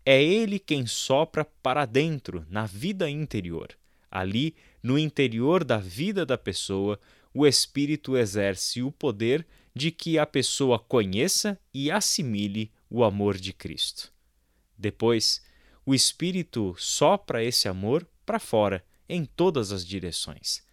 É 0.05 0.24
ele 0.24 0.60
quem 0.60 0.86
sopra 0.86 1.43
para 1.43 1.86
dentro, 1.86 2.45
na 2.50 2.65
vida 2.65 3.10
interior. 3.10 3.75
Ali, 4.10 4.55
no 4.81 5.00
interior 5.00 5.63
da 5.63 5.77
vida 5.77 6.25
da 6.25 6.38
pessoa, 6.38 7.00
o 7.36 7.46
Espírito 7.46 8.15
exerce 8.15 8.82
o 8.82 8.89
poder 8.89 9.46
de 9.75 9.92
que 9.92 10.18
a 10.18 10.25
pessoa 10.25 10.80
conheça 10.80 11.60
e 11.74 11.92
assimile 11.92 12.72
o 12.89 13.04
amor 13.04 13.38
de 13.38 13.51
Cristo. 13.51 14.10
Depois, 14.77 15.44
o 15.86 15.94
Espírito 15.94 16.74
sopra 16.77 17.44
esse 17.44 17.68
amor 17.68 18.08
para 18.25 18.39
fora, 18.39 18.82
em 19.10 19.25
todas 19.25 19.74
as 19.74 19.86
direções. 19.86 20.63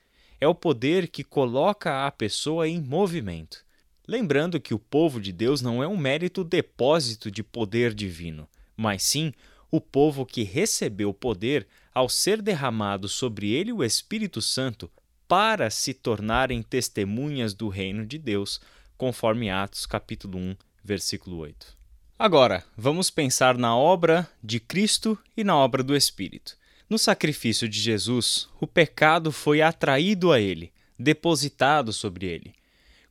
É 0.41 0.47
o 0.47 0.55
poder 0.55 1.09
que 1.09 1.25
coloca 1.25 2.07
a 2.07 2.13
pessoa 2.13 2.69
em 2.69 2.81
movimento. 2.81 3.65
Lembrando 4.07 4.61
que 4.61 4.73
o 4.73 4.79
povo 4.79 5.21
de 5.21 5.33
Deus 5.33 5.61
não 5.61 5.83
é 5.83 5.89
um 5.89 5.97
mérito 5.97 6.45
depósito 6.45 7.29
de 7.29 7.43
poder 7.43 7.93
divino, 7.93 8.49
mas 8.77 9.03
sim 9.03 9.33
o 9.69 9.81
povo 9.81 10.25
que 10.25 10.45
recebeu 10.45 11.13
poder 11.13 11.67
ao 11.93 12.09
ser 12.09 12.41
derramado 12.41 13.09
sobre 13.09 13.51
ele 13.51 13.73
o 13.73 13.83
Espírito 13.83 14.41
Santo 14.41 14.89
para 15.33 15.71
se 15.71 15.95
tornarem 15.95 16.63
testemunhas 16.63 17.55
do 17.55 17.71
reino 17.71 18.05
de 18.05 18.19
Deus, 18.19 18.61
conforme 18.99 19.49
Atos 19.49 19.87
capítulo 19.87 20.37
1, 20.37 20.57
versículo 20.85 21.39
8. 21.39 21.75
Agora, 22.19 22.63
vamos 22.77 23.09
pensar 23.09 23.57
na 23.57 23.75
obra 23.75 24.29
de 24.45 24.61
Cristo 24.61 25.19
e 25.35 25.43
na 25.43 25.57
obra 25.57 25.83
do 25.83 25.97
Espírito. 25.97 26.55
No 26.87 26.99
sacrifício 26.99 27.67
de 27.67 27.81
Jesus, 27.81 28.47
o 28.61 28.67
pecado 28.67 29.33
foi 29.33 29.63
atraído 29.63 30.33
a 30.33 30.39
ele, 30.39 30.71
depositado 30.99 31.95
sobre 31.95 32.27
ele. 32.27 32.53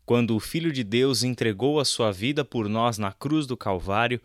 Quando 0.05 0.35
o 0.35 0.39
Filho 0.39 0.71
de 0.71 0.83
Deus 0.83 1.23
entregou 1.23 1.79
a 1.79 1.85
sua 1.85 2.11
vida 2.11 2.45
por 2.45 2.69
nós 2.69 2.99
na 2.99 3.11
cruz 3.11 3.47
do 3.47 3.57
Calvário, 3.57 4.21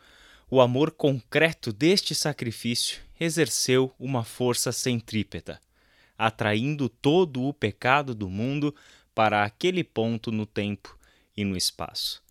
o 0.50 0.60
amor 0.60 0.90
concreto 0.90 1.72
deste 1.72 2.14
sacrifício 2.14 3.00
exerceu 3.18 3.90
uma 3.98 4.22
força 4.22 4.70
centrípeta 4.70 5.58
atraindo 6.18 6.88
todo 6.88 7.42
o 7.42 7.52
pecado 7.52 8.14
do 8.14 8.28
mundo 8.28 8.74
para 9.14 9.44
aquele 9.44 9.82
ponto 9.82 10.30
no 10.30 10.44
tempo 10.46 10.98
e 11.36 11.44
no 11.44 11.56
espaço. 11.56 12.22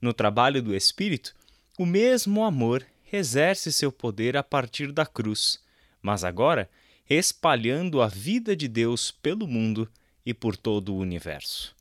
No 0.00 0.12
trabalho 0.12 0.62
do 0.62 0.74
Espírito, 0.74 1.34
o 1.78 1.86
mesmo 1.86 2.44
amor 2.44 2.84
exerce 3.12 3.72
seu 3.72 3.92
poder 3.92 4.36
a 4.36 4.42
partir 4.42 4.90
da 4.90 5.06
cruz, 5.06 5.60
mas 6.00 6.24
agora 6.24 6.68
espalhando 7.08 8.00
a 8.00 8.08
vida 8.08 8.56
de 8.56 8.68
Deus 8.68 9.10
pelo 9.10 9.46
mundo 9.46 9.88
e 10.24 10.32
por 10.32 10.56
todo 10.56 10.94
o 10.94 10.98
universo. 10.98 11.74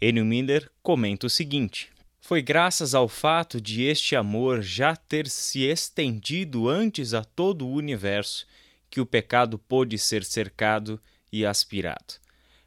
Enio 0.00 0.24
Miller 0.24 0.70
comenta 0.82 1.26
o 1.26 1.30
seguinte: 1.30 1.90
Foi 2.20 2.40
graças 2.40 2.94
ao 2.94 3.08
fato 3.08 3.60
de 3.60 3.82
este 3.82 4.16
amor 4.16 4.62
já 4.62 4.96
ter 4.96 5.28
se 5.28 5.62
estendido 5.64 6.68
antes 6.68 7.12
a 7.12 7.22
todo 7.22 7.66
o 7.66 7.74
universo 7.74 8.46
que 8.90 9.00
o 9.00 9.06
pecado 9.06 9.58
pôde 9.58 9.96
ser 9.96 10.24
cercado 10.24 11.00
e 11.32 11.46
aspirado. 11.46 12.14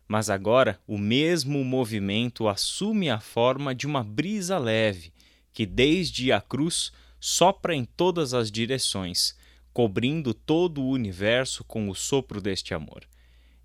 Mas 0.08 0.30
agora 0.30 0.80
o 0.88 0.98
mesmo 0.98 1.64
movimento 1.64 2.48
assume 2.48 3.10
a 3.10 3.20
forma 3.20 3.76
de 3.76 3.86
uma 3.86 4.04
brisa 4.04 4.58
leve 4.58 5.14
que, 5.52 5.66
desde 5.66 6.32
a 6.32 6.40
cruz, 6.42 6.92
sopra 7.20 7.76
em 7.76 7.86
todas 7.86 8.34
as 8.34 8.52
direções, 8.52 9.36
cobrindo 9.74 10.34
todo 10.34 10.82
o 10.82 10.90
universo 10.90 11.64
com 11.64 11.90
o 11.90 11.96
sopro 11.96 12.42
deste 12.42 12.74
amor. 12.74 13.08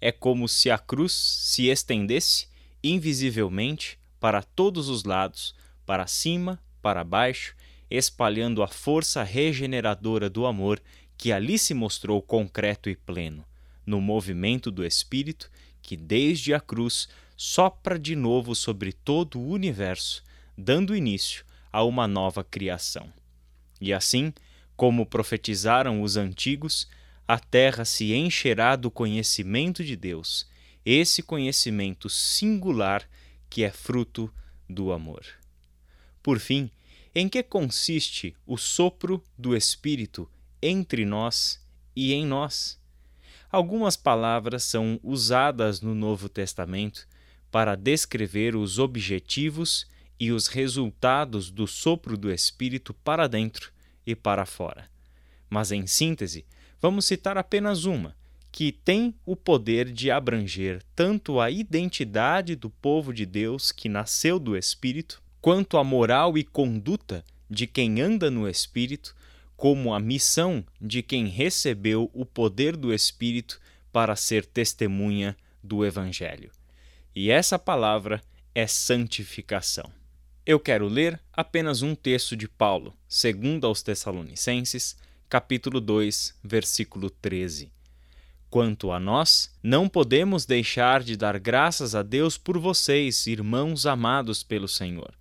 É 0.01 0.13
como 0.13 0.49
se 0.49 0.71
a 0.71 0.79
cruz 0.79 1.13
se 1.13 1.67
estendesse 1.67 2.49
invisivelmente 2.83 3.99
para 4.21 4.43
todos 4.43 4.89
os 4.89 5.05
lados, 5.05 5.55
para 5.85 6.07
cima, 6.07 6.63
para 6.81 7.03
baixo, 7.05 7.55
espalhando 7.91 8.63
a 8.63 8.69
força 8.69 9.23
regeneradora 9.23 10.29
do 10.29 10.47
amor 10.47 10.81
que 11.19 11.33
ali 11.33 11.59
se 11.59 11.75
mostrou 11.75 12.23
concreto 12.23 12.89
e 12.89 12.95
pleno, 12.95 13.45
no 13.85 14.01
movimento 14.01 14.71
do 14.71 14.87
Espírito 14.87 15.51
que, 15.83 15.97
desde 15.97 16.55
a 16.55 16.61
cruz, 16.61 17.09
sopra 17.37 17.99
de 17.99 18.15
novo 18.15 18.55
sobre 18.55 18.93
todo 18.93 19.41
o 19.41 19.49
universo, 19.49 20.23
dando 20.57 20.95
início 20.95 21.45
a 21.73 21.83
uma 21.83 22.07
nova 22.07 22.45
criação. 22.45 23.13
E 23.81 23.93
assim, 23.93 24.33
como 24.77 25.05
profetizaram 25.05 26.03
os 26.03 26.17
antigos, 26.17 26.89
a 27.27 27.39
terra 27.39 27.85
se 27.85 28.15
encherá 28.15 28.77
do 28.77 28.91
conhecimento 28.91 29.83
de 29.83 29.97
Deus, 29.97 30.47
esse 30.85 31.23
conhecimento 31.23 32.09
singular 32.09 33.09
que 33.51 33.65
é 33.65 33.71
fruto 33.71 34.33
do 34.69 34.93
amor. 34.93 35.25
Por 36.23 36.39
fim, 36.39 36.71
em 37.15 37.29
que 37.29 37.43
consiste 37.43 38.37
o 38.47 38.57
sopro 38.57 39.23
do 39.37 39.57
Espírito 39.57 40.31
entre 40.63 41.05
nós 41.05 41.61
e 41.95 42.13
em 42.13 42.27
nós. 42.27 42.79
Algumas 43.51 43.97
palavras 43.97 44.65
são 44.65 45.01
usadas 45.03 45.81
no 45.81 45.95
Novo 45.95 46.29
Testamento 46.29 47.07
para 47.51 47.75
descrever 47.75 48.55
os 48.55 48.79
objetivos 48.79 49.87
e 50.21 50.33
os 50.33 50.49
resultados 50.49 51.51
do 51.51 51.67
sopro 51.67 52.17
do 52.17 52.31
Espírito 52.31 52.93
para 52.93 53.27
dentro 53.27 53.73
e 54.07 54.15
para 54.15 54.45
fora. 54.45 54.89
Mas, 55.49 55.73
em 55.73 55.87
síntese, 55.87 56.45
vamos 56.81 57.07
citar 57.07 57.39
apenas 57.39 57.85
uma, 57.85 58.15
que 58.51 58.73
tem 58.73 59.15
o 59.25 59.37
poder 59.37 59.91
de 59.91 60.11
abranger 60.11 60.83
tanto 60.95 61.41
a 61.41 61.51
identidade 61.51 62.57
do 62.57 62.69
povo 62.69 63.13
de 63.13 63.25
Deus 63.25 63.71
que 63.73 63.89
nasceu 63.89 64.39
do 64.39 64.57
Espírito, 64.57 65.23
quanto 65.41 65.79
a 65.79 65.85
moral 65.85 66.37
e 66.37 66.45
conduta 66.45 67.25
de 67.49 67.67
quem 67.67 68.01
anda 68.01 68.31
no 68.31 68.49
Espírito, 68.49 69.15
como 69.59 69.93
a 69.93 69.99
missão 69.99 70.65
de 70.81 71.03
quem 71.03 71.27
recebeu 71.27 72.09
o 72.15 72.25
poder 72.25 72.77
do 72.77 72.95
Espírito 72.95 73.61
para 73.93 74.15
ser 74.15 74.47
testemunha 74.47 75.37
do 75.61 75.85
Evangelho. 75.85 76.53
E 77.13 77.29
essa 77.29 77.59
palavra 77.59 78.23
é 78.55 78.69
santificação. 78.69 79.91
Eu 80.47 80.61
quero 80.61 80.87
ler 80.87 81.21
apenas 81.33 81.83
um 81.83 81.97
texto 81.97 82.37
de 82.37 82.47
Paulo, 82.47 82.97
segundo 83.09 83.67
aos 83.67 83.83
Tessalonicenses, 83.83 84.97
capítulo 85.29 85.81
2, 85.81 86.39
versículo 86.45 87.11
13. 87.11 87.73
Quanto 88.49 88.93
a 88.93 89.01
nós, 89.01 89.53
não 89.61 89.89
podemos 89.89 90.47
deixar 90.47 91.03
de 91.03 91.17
dar 91.17 91.37
graças 91.37 91.97
a 91.97 92.05
Deus 92.05 92.39
por 92.39 92.61
vocês, 92.61 93.27
irmãos 93.27 93.87
amados 93.87 94.45
pelo 94.45 94.69
Senhor 94.69 95.13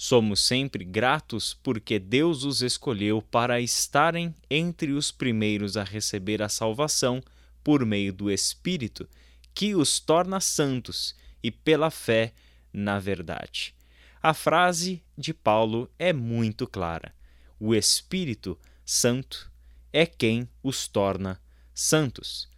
Somos 0.00 0.44
sempre 0.44 0.84
gratos 0.84 1.58
porque 1.60 1.98
Deus 1.98 2.44
os 2.44 2.62
escolheu 2.62 3.20
para 3.20 3.60
estarem 3.60 4.32
entre 4.48 4.92
os 4.92 5.10
primeiros 5.10 5.76
a 5.76 5.82
receber 5.82 6.40
a 6.40 6.48
salvação 6.48 7.20
por 7.64 7.84
meio 7.84 8.12
do 8.12 8.30
Espírito, 8.30 9.08
que 9.52 9.74
os 9.74 9.98
torna 9.98 10.38
santos 10.38 11.16
e 11.42 11.50
pela 11.50 11.90
fé 11.90 12.32
na 12.72 13.00
verdade. 13.00 13.74
A 14.22 14.32
frase 14.32 15.02
de 15.16 15.34
Paulo 15.34 15.90
é 15.98 16.12
muito 16.12 16.64
clara. 16.64 17.12
O 17.58 17.74
Espírito 17.74 18.56
Santo 18.84 19.50
é 19.92 20.06
quem 20.06 20.48
os 20.62 20.86
torna 20.86 21.40
santos. 21.74 22.48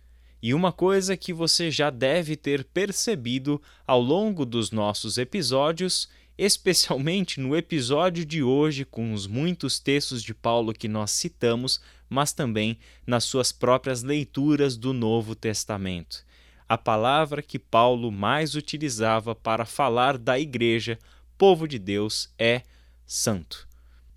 E 0.43 0.53
uma 0.53 0.73
coisa 0.73 1.17
que 1.17 1.33
você 1.33 1.71
já 1.71 1.89
deve 1.89 2.37
ter 2.37 2.65
percebido 2.65 3.63
ao 3.87 4.01
longo 4.01 4.45
dos 4.45 4.71
nossos 4.71 5.17
episódios 5.17 6.07
especialmente 6.43 7.39
no 7.39 7.55
episódio 7.55 8.25
de 8.25 8.43
hoje, 8.43 8.87
com 8.87 9.13
os 9.13 9.27
muitos 9.27 9.79
textos 9.79 10.23
de 10.23 10.33
Paulo 10.33 10.73
que 10.73 10.89
nós 10.89 11.11
citamos, 11.11 11.83
mas 12.09 12.33
também 12.33 12.79
nas 13.07 13.25
suas 13.25 13.53
próprias 13.53 14.03
leituras 14.03 14.75
do 14.75 14.95
Novo 14.95 15.35
Testamento. 15.35 16.25
A 16.67 16.79
palavra 16.79 17.43
que 17.43 17.59
Paulo 17.59 18.11
mais 18.11 18.55
utilizava 18.55 19.35
para 19.35 19.67
falar 19.67 20.17
da 20.17 20.39
igreja, 20.39 20.99
povo 21.37 21.69
de 21.69 21.79
Deus, 21.79 22.33
é 22.39 22.63
santo. 23.05 23.69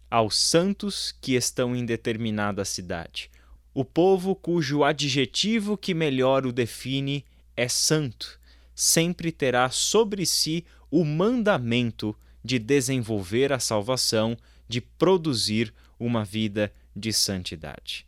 Aos 0.09 0.37
santos 0.37 1.13
que 1.19 1.33
estão 1.33 1.75
em 1.75 1.85
determinada 1.85 2.63
cidade. 2.63 3.29
O 3.73 3.83
povo 3.83 4.33
cujo 4.33 4.85
adjetivo 4.85 5.75
que 5.75 5.93
melhor 5.93 6.45
o 6.45 6.53
define 6.53 7.25
é 7.57 7.67
santo, 7.67 8.39
sempre 8.73 9.29
terá 9.29 9.69
sobre 9.69 10.25
si 10.25 10.63
o 10.95 11.03
mandamento 11.03 12.15
de 12.45 12.59
desenvolver 12.59 13.51
a 13.51 13.57
salvação, 13.57 14.37
de 14.67 14.79
produzir 14.79 15.73
uma 15.99 16.23
vida 16.23 16.71
de 16.95 17.11
santidade. 17.11 18.05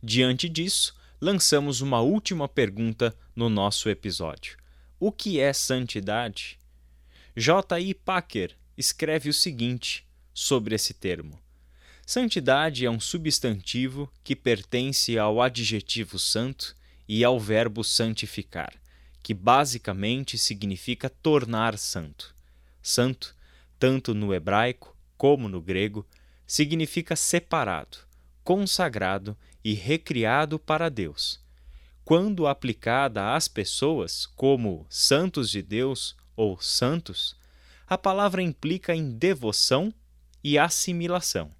Diante 0.00 0.48
disso, 0.48 0.94
lançamos 1.20 1.80
uma 1.80 2.00
última 2.00 2.46
pergunta 2.46 3.12
no 3.34 3.48
nosso 3.48 3.88
episódio: 3.88 4.56
O 5.00 5.10
que 5.10 5.40
é 5.40 5.52
santidade? 5.52 6.60
J.I. 7.36 7.92
Packer 7.92 8.56
escreve 8.76 9.28
o 9.28 9.34
seguinte 9.34 10.06
sobre 10.32 10.76
esse 10.76 10.94
termo: 10.94 11.40
Santidade 12.06 12.86
é 12.86 12.90
um 12.90 13.00
substantivo 13.00 14.08
que 14.22 14.36
pertence 14.36 15.18
ao 15.18 15.42
adjetivo 15.42 16.20
santo 16.20 16.76
e 17.08 17.24
ao 17.24 17.40
verbo 17.40 17.82
santificar 17.82 18.72
que 19.28 19.34
basicamente 19.34 20.38
significa 20.38 21.10
tornar 21.10 21.76
santo. 21.76 22.34
Santo, 22.80 23.36
tanto 23.78 24.14
no 24.14 24.32
hebraico 24.32 24.96
como 25.18 25.50
no 25.50 25.60
grego, 25.60 26.06
significa 26.46 27.14
separado, 27.14 27.98
consagrado 28.42 29.36
e 29.62 29.74
recriado 29.74 30.58
para 30.58 30.88
Deus. 30.88 31.44
Quando 32.06 32.46
aplicada 32.46 33.34
às 33.34 33.48
pessoas 33.48 34.24
como 34.24 34.86
santos 34.88 35.50
de 35.50 35.60
Deus 35.60 36.16
ou 36.34 36.58
santos, 36.58 37.36
a 37.86 37.98
palavra 37.98 38.40
implica 38.40 38.94
em 38.94 39.10
devoção 39.10 39.92
e 40.42 40.58
assimilação. 40.58 41.52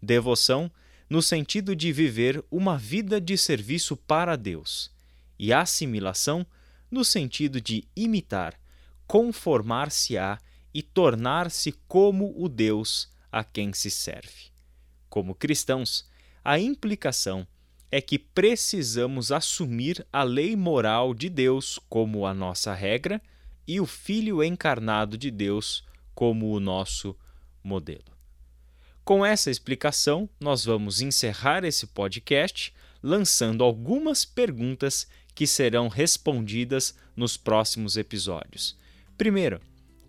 Devoção 0.00 0.72
no 1.10 1.20
sentido 1.20 1.76
de 1.76 1.92
viver 1.92 2.42
uma 2.50 2.78
vida 2.78 3.20
de 3.20 3.36
serviço 3.36 3.98
para 3.98 4.34
Deus, 4.34 4.90
e 5.38 5.52
assimilação 5.52 6.46
no 6.90 7.04
sentido 7.04 7.60
de 7.60 7.84
imitar, 7.94 8.58
conformar-se-á 9.06 10.38
e 10.72 10.82
tornar-se 10.82 11.72
como 11.88 12.34
o 12.36 12.48
Deus 12.48 13.10
a 13.30 13.42
quem 13.42 13.72
se 13.72 13.90
serve. 13.90 14.50
Como 15.08 15.34
cristãos, 15.34 16.08
a 16.44 16.58
implicação 16.58 17.46
é 17.90 18.00
que 18.00 18.18
precisamos 18.18 19.32
assumir 19.32 20.06
a 20.12 20.22
lei 20.22 20.56
moral 20.56 21.14
de 21.14 21.28
Deus 21.28 21.78
como 21.88 22.26
a 22.26 22.34
nossa 22.34 22.74
regra 22.74 23.22
e 23.66 23.80
o 23.80 23.86
Filho 23.86 24.42
encarnado 24.42 25.16
de 25.16 25.30
Deus 25.30 25.84
como 26.14 26.50
o 26.50 26.60
nosso 26.60 27.16
modelo. 27.62 28.16
Com 29.04 29.24
essa 29.24 29.50
explicação, 29.50 30.28
nós 30.40 30.64
vamos 30.64 31.00
encerrar 31.00 31.64
esse 31.64 31.86
podcast 31.86 32.74
lançando 33.02 33.62
algumas 33.62 34.24
perguntas 34.24 35.06
que 35.36 35.46
serão 35.46 35.86
respondidas 35.88 36.96
nos 37.14 37.36
próximos 37.36 37.98
episódios. 37.98 38.74
Primeiro, 39.18 39.60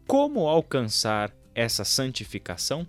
como 0.07 0.47
alcançar 0.47 1.35
essa 1.53 1.83
santificação? 1.83 2.87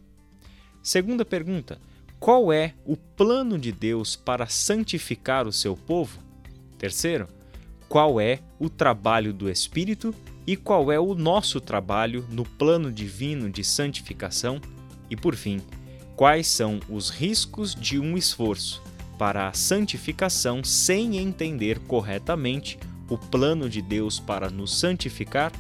Segunda 0.81 1.25
pergunta: 1.25 1.81
qual 2.21 2.53
é 2.53 2.75
o 2.87 2.97
plano 2.97 3.59
de 3.59 3.73
Deus 3.73 4.15
para 4.15 4.47
santificar 4.47 5.49
o 5.49 5.53
seu 5.53 5.77
povo? 5.77 6.21
Terceiro, 6.79 7.29
qual 7.89 8.21
é 8.21 8.39
o 8.57 8.71
trabalho 8.71 9.33
do 9.33 9.51
Espírito 9.51 10.15
e 10.47 10.57
qual 10.57 10.93
é 10.93 11.01
o 11.01 11.17
nosso 11.17 11.61
trabalho 11.61 12.25
no 12.31 12.45
plano 12.45 12.93
divino 12.93 13.51
de 13.51 13.65
santificação? 13.65 14.61
E 15.11 15.17
por 15.17 15.35
fim, 15.35 15.61
quais 16.15 16.47
são 16.47 16.79
os 16.89 17.11
riscos 17.11 17.75
de 17.75 17.99
um 17.99 18.17
esforço 18.17 18.81
para 19.19 19.49
a 19.49 19.53
santificação 19.53 20.63
sem 20.63 21.19
entender 21.19 21.81
corretamente 21.81 22.79
o 23.11 23.19
plano 23.19 23.69
de 23.69 23.83
Deus 23.83 24.21
para 24.21 24.49
nos 24.49 24.79
santificar? 24.79 25.53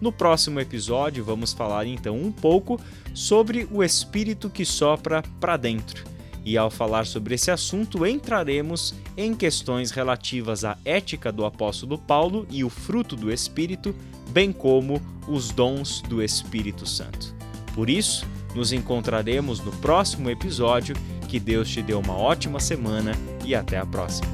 No 0.00 0.10
próximo 0.10 0.58
episódio, 0.60 1.24
vamos 1.24 1.52
falar 1.52 1.86
então 1.86 2.16
um 2.16 2.32
pouco 2.32 2.80
sobre 3.12 3.68
o 3.70 3.82
espírito 3.82 4.48
que 4.48 4.64
sopra 4.64 5.22
para 5.38 5.56
dentro. 5.56 6.04
E 6.44 6.56
ao 6.56 6.70
falar 6.70 7.04
sobre 7.04 7.34
esse 7.34 7.50
assunto, 7.50 8.06
entraremos 8.06 8.94
em 9.16 9.34
questões 9.34 9.90
relativas 9.90 10.64
à 10.64 10.78
ética 10.84 11.30
do 11.30 11.44
apóstolo 11.44 11.98
Paulo 11.98 12.46
e 12.50 12.64
o 12.64 12.70
fruto 12.70 13.14
do 13.16 13.30
espírito, 13.30 13.94
bem 14.30 14.52
como 14.52 15.02
os 15.26 15.50
dons 15.50 16.00
do 16.02 16.22
Espírito 16.22 16.86
Santo. 16.86 17.34
Por 17.74 17.90
isso, 17.90 18.26
nos 18.54 18.72
encontraremos 18.72 19.60
no 19.60 19.72
próximo 19.72 20.30
episódio 20.30 20.96
que 21.28 21.38
Deus 21.38 21.68
te 21.68 21.82
dê 21.82 21.92
uma 21.92 22.16
ótima 22.16 22.58
semana 22.58 23.12
e 23.44 23.54
até 23.54 23.76
a 23.76 23.86
próxima. 23.86 24.26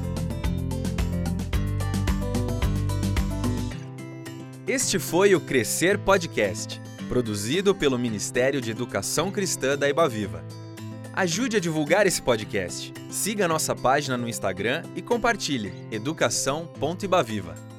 Este 4.65 4.97
foi 4.97 5.35
o 5.35 5.41
Crescer 5.41 5.99
Podcast, 5.99 6.81
produzido 7.07 7.75
pelo 7.75 7.99
Ministério 7.99 8.59
de 8.59 8.71
Educação 8.71 9.29
Cristã 9.29 9.77
da 9.77 9.87
Ibaviva. 9.87 10.43
Ajude 11.13 11.57
a 11.57 11.59
divulgar 11.59 12.07
esse 12.07 12.21
podcast. 12.21 12.91
Siga 13.09 13.47
nossa 13.47 13.75
página 13.75 14.17
no 14.17 14.27
Instagram 14.27 14.83
e 14.95 15.01
compartilhe 15.01 15.71
educação.ibaviva. 15.91 17.74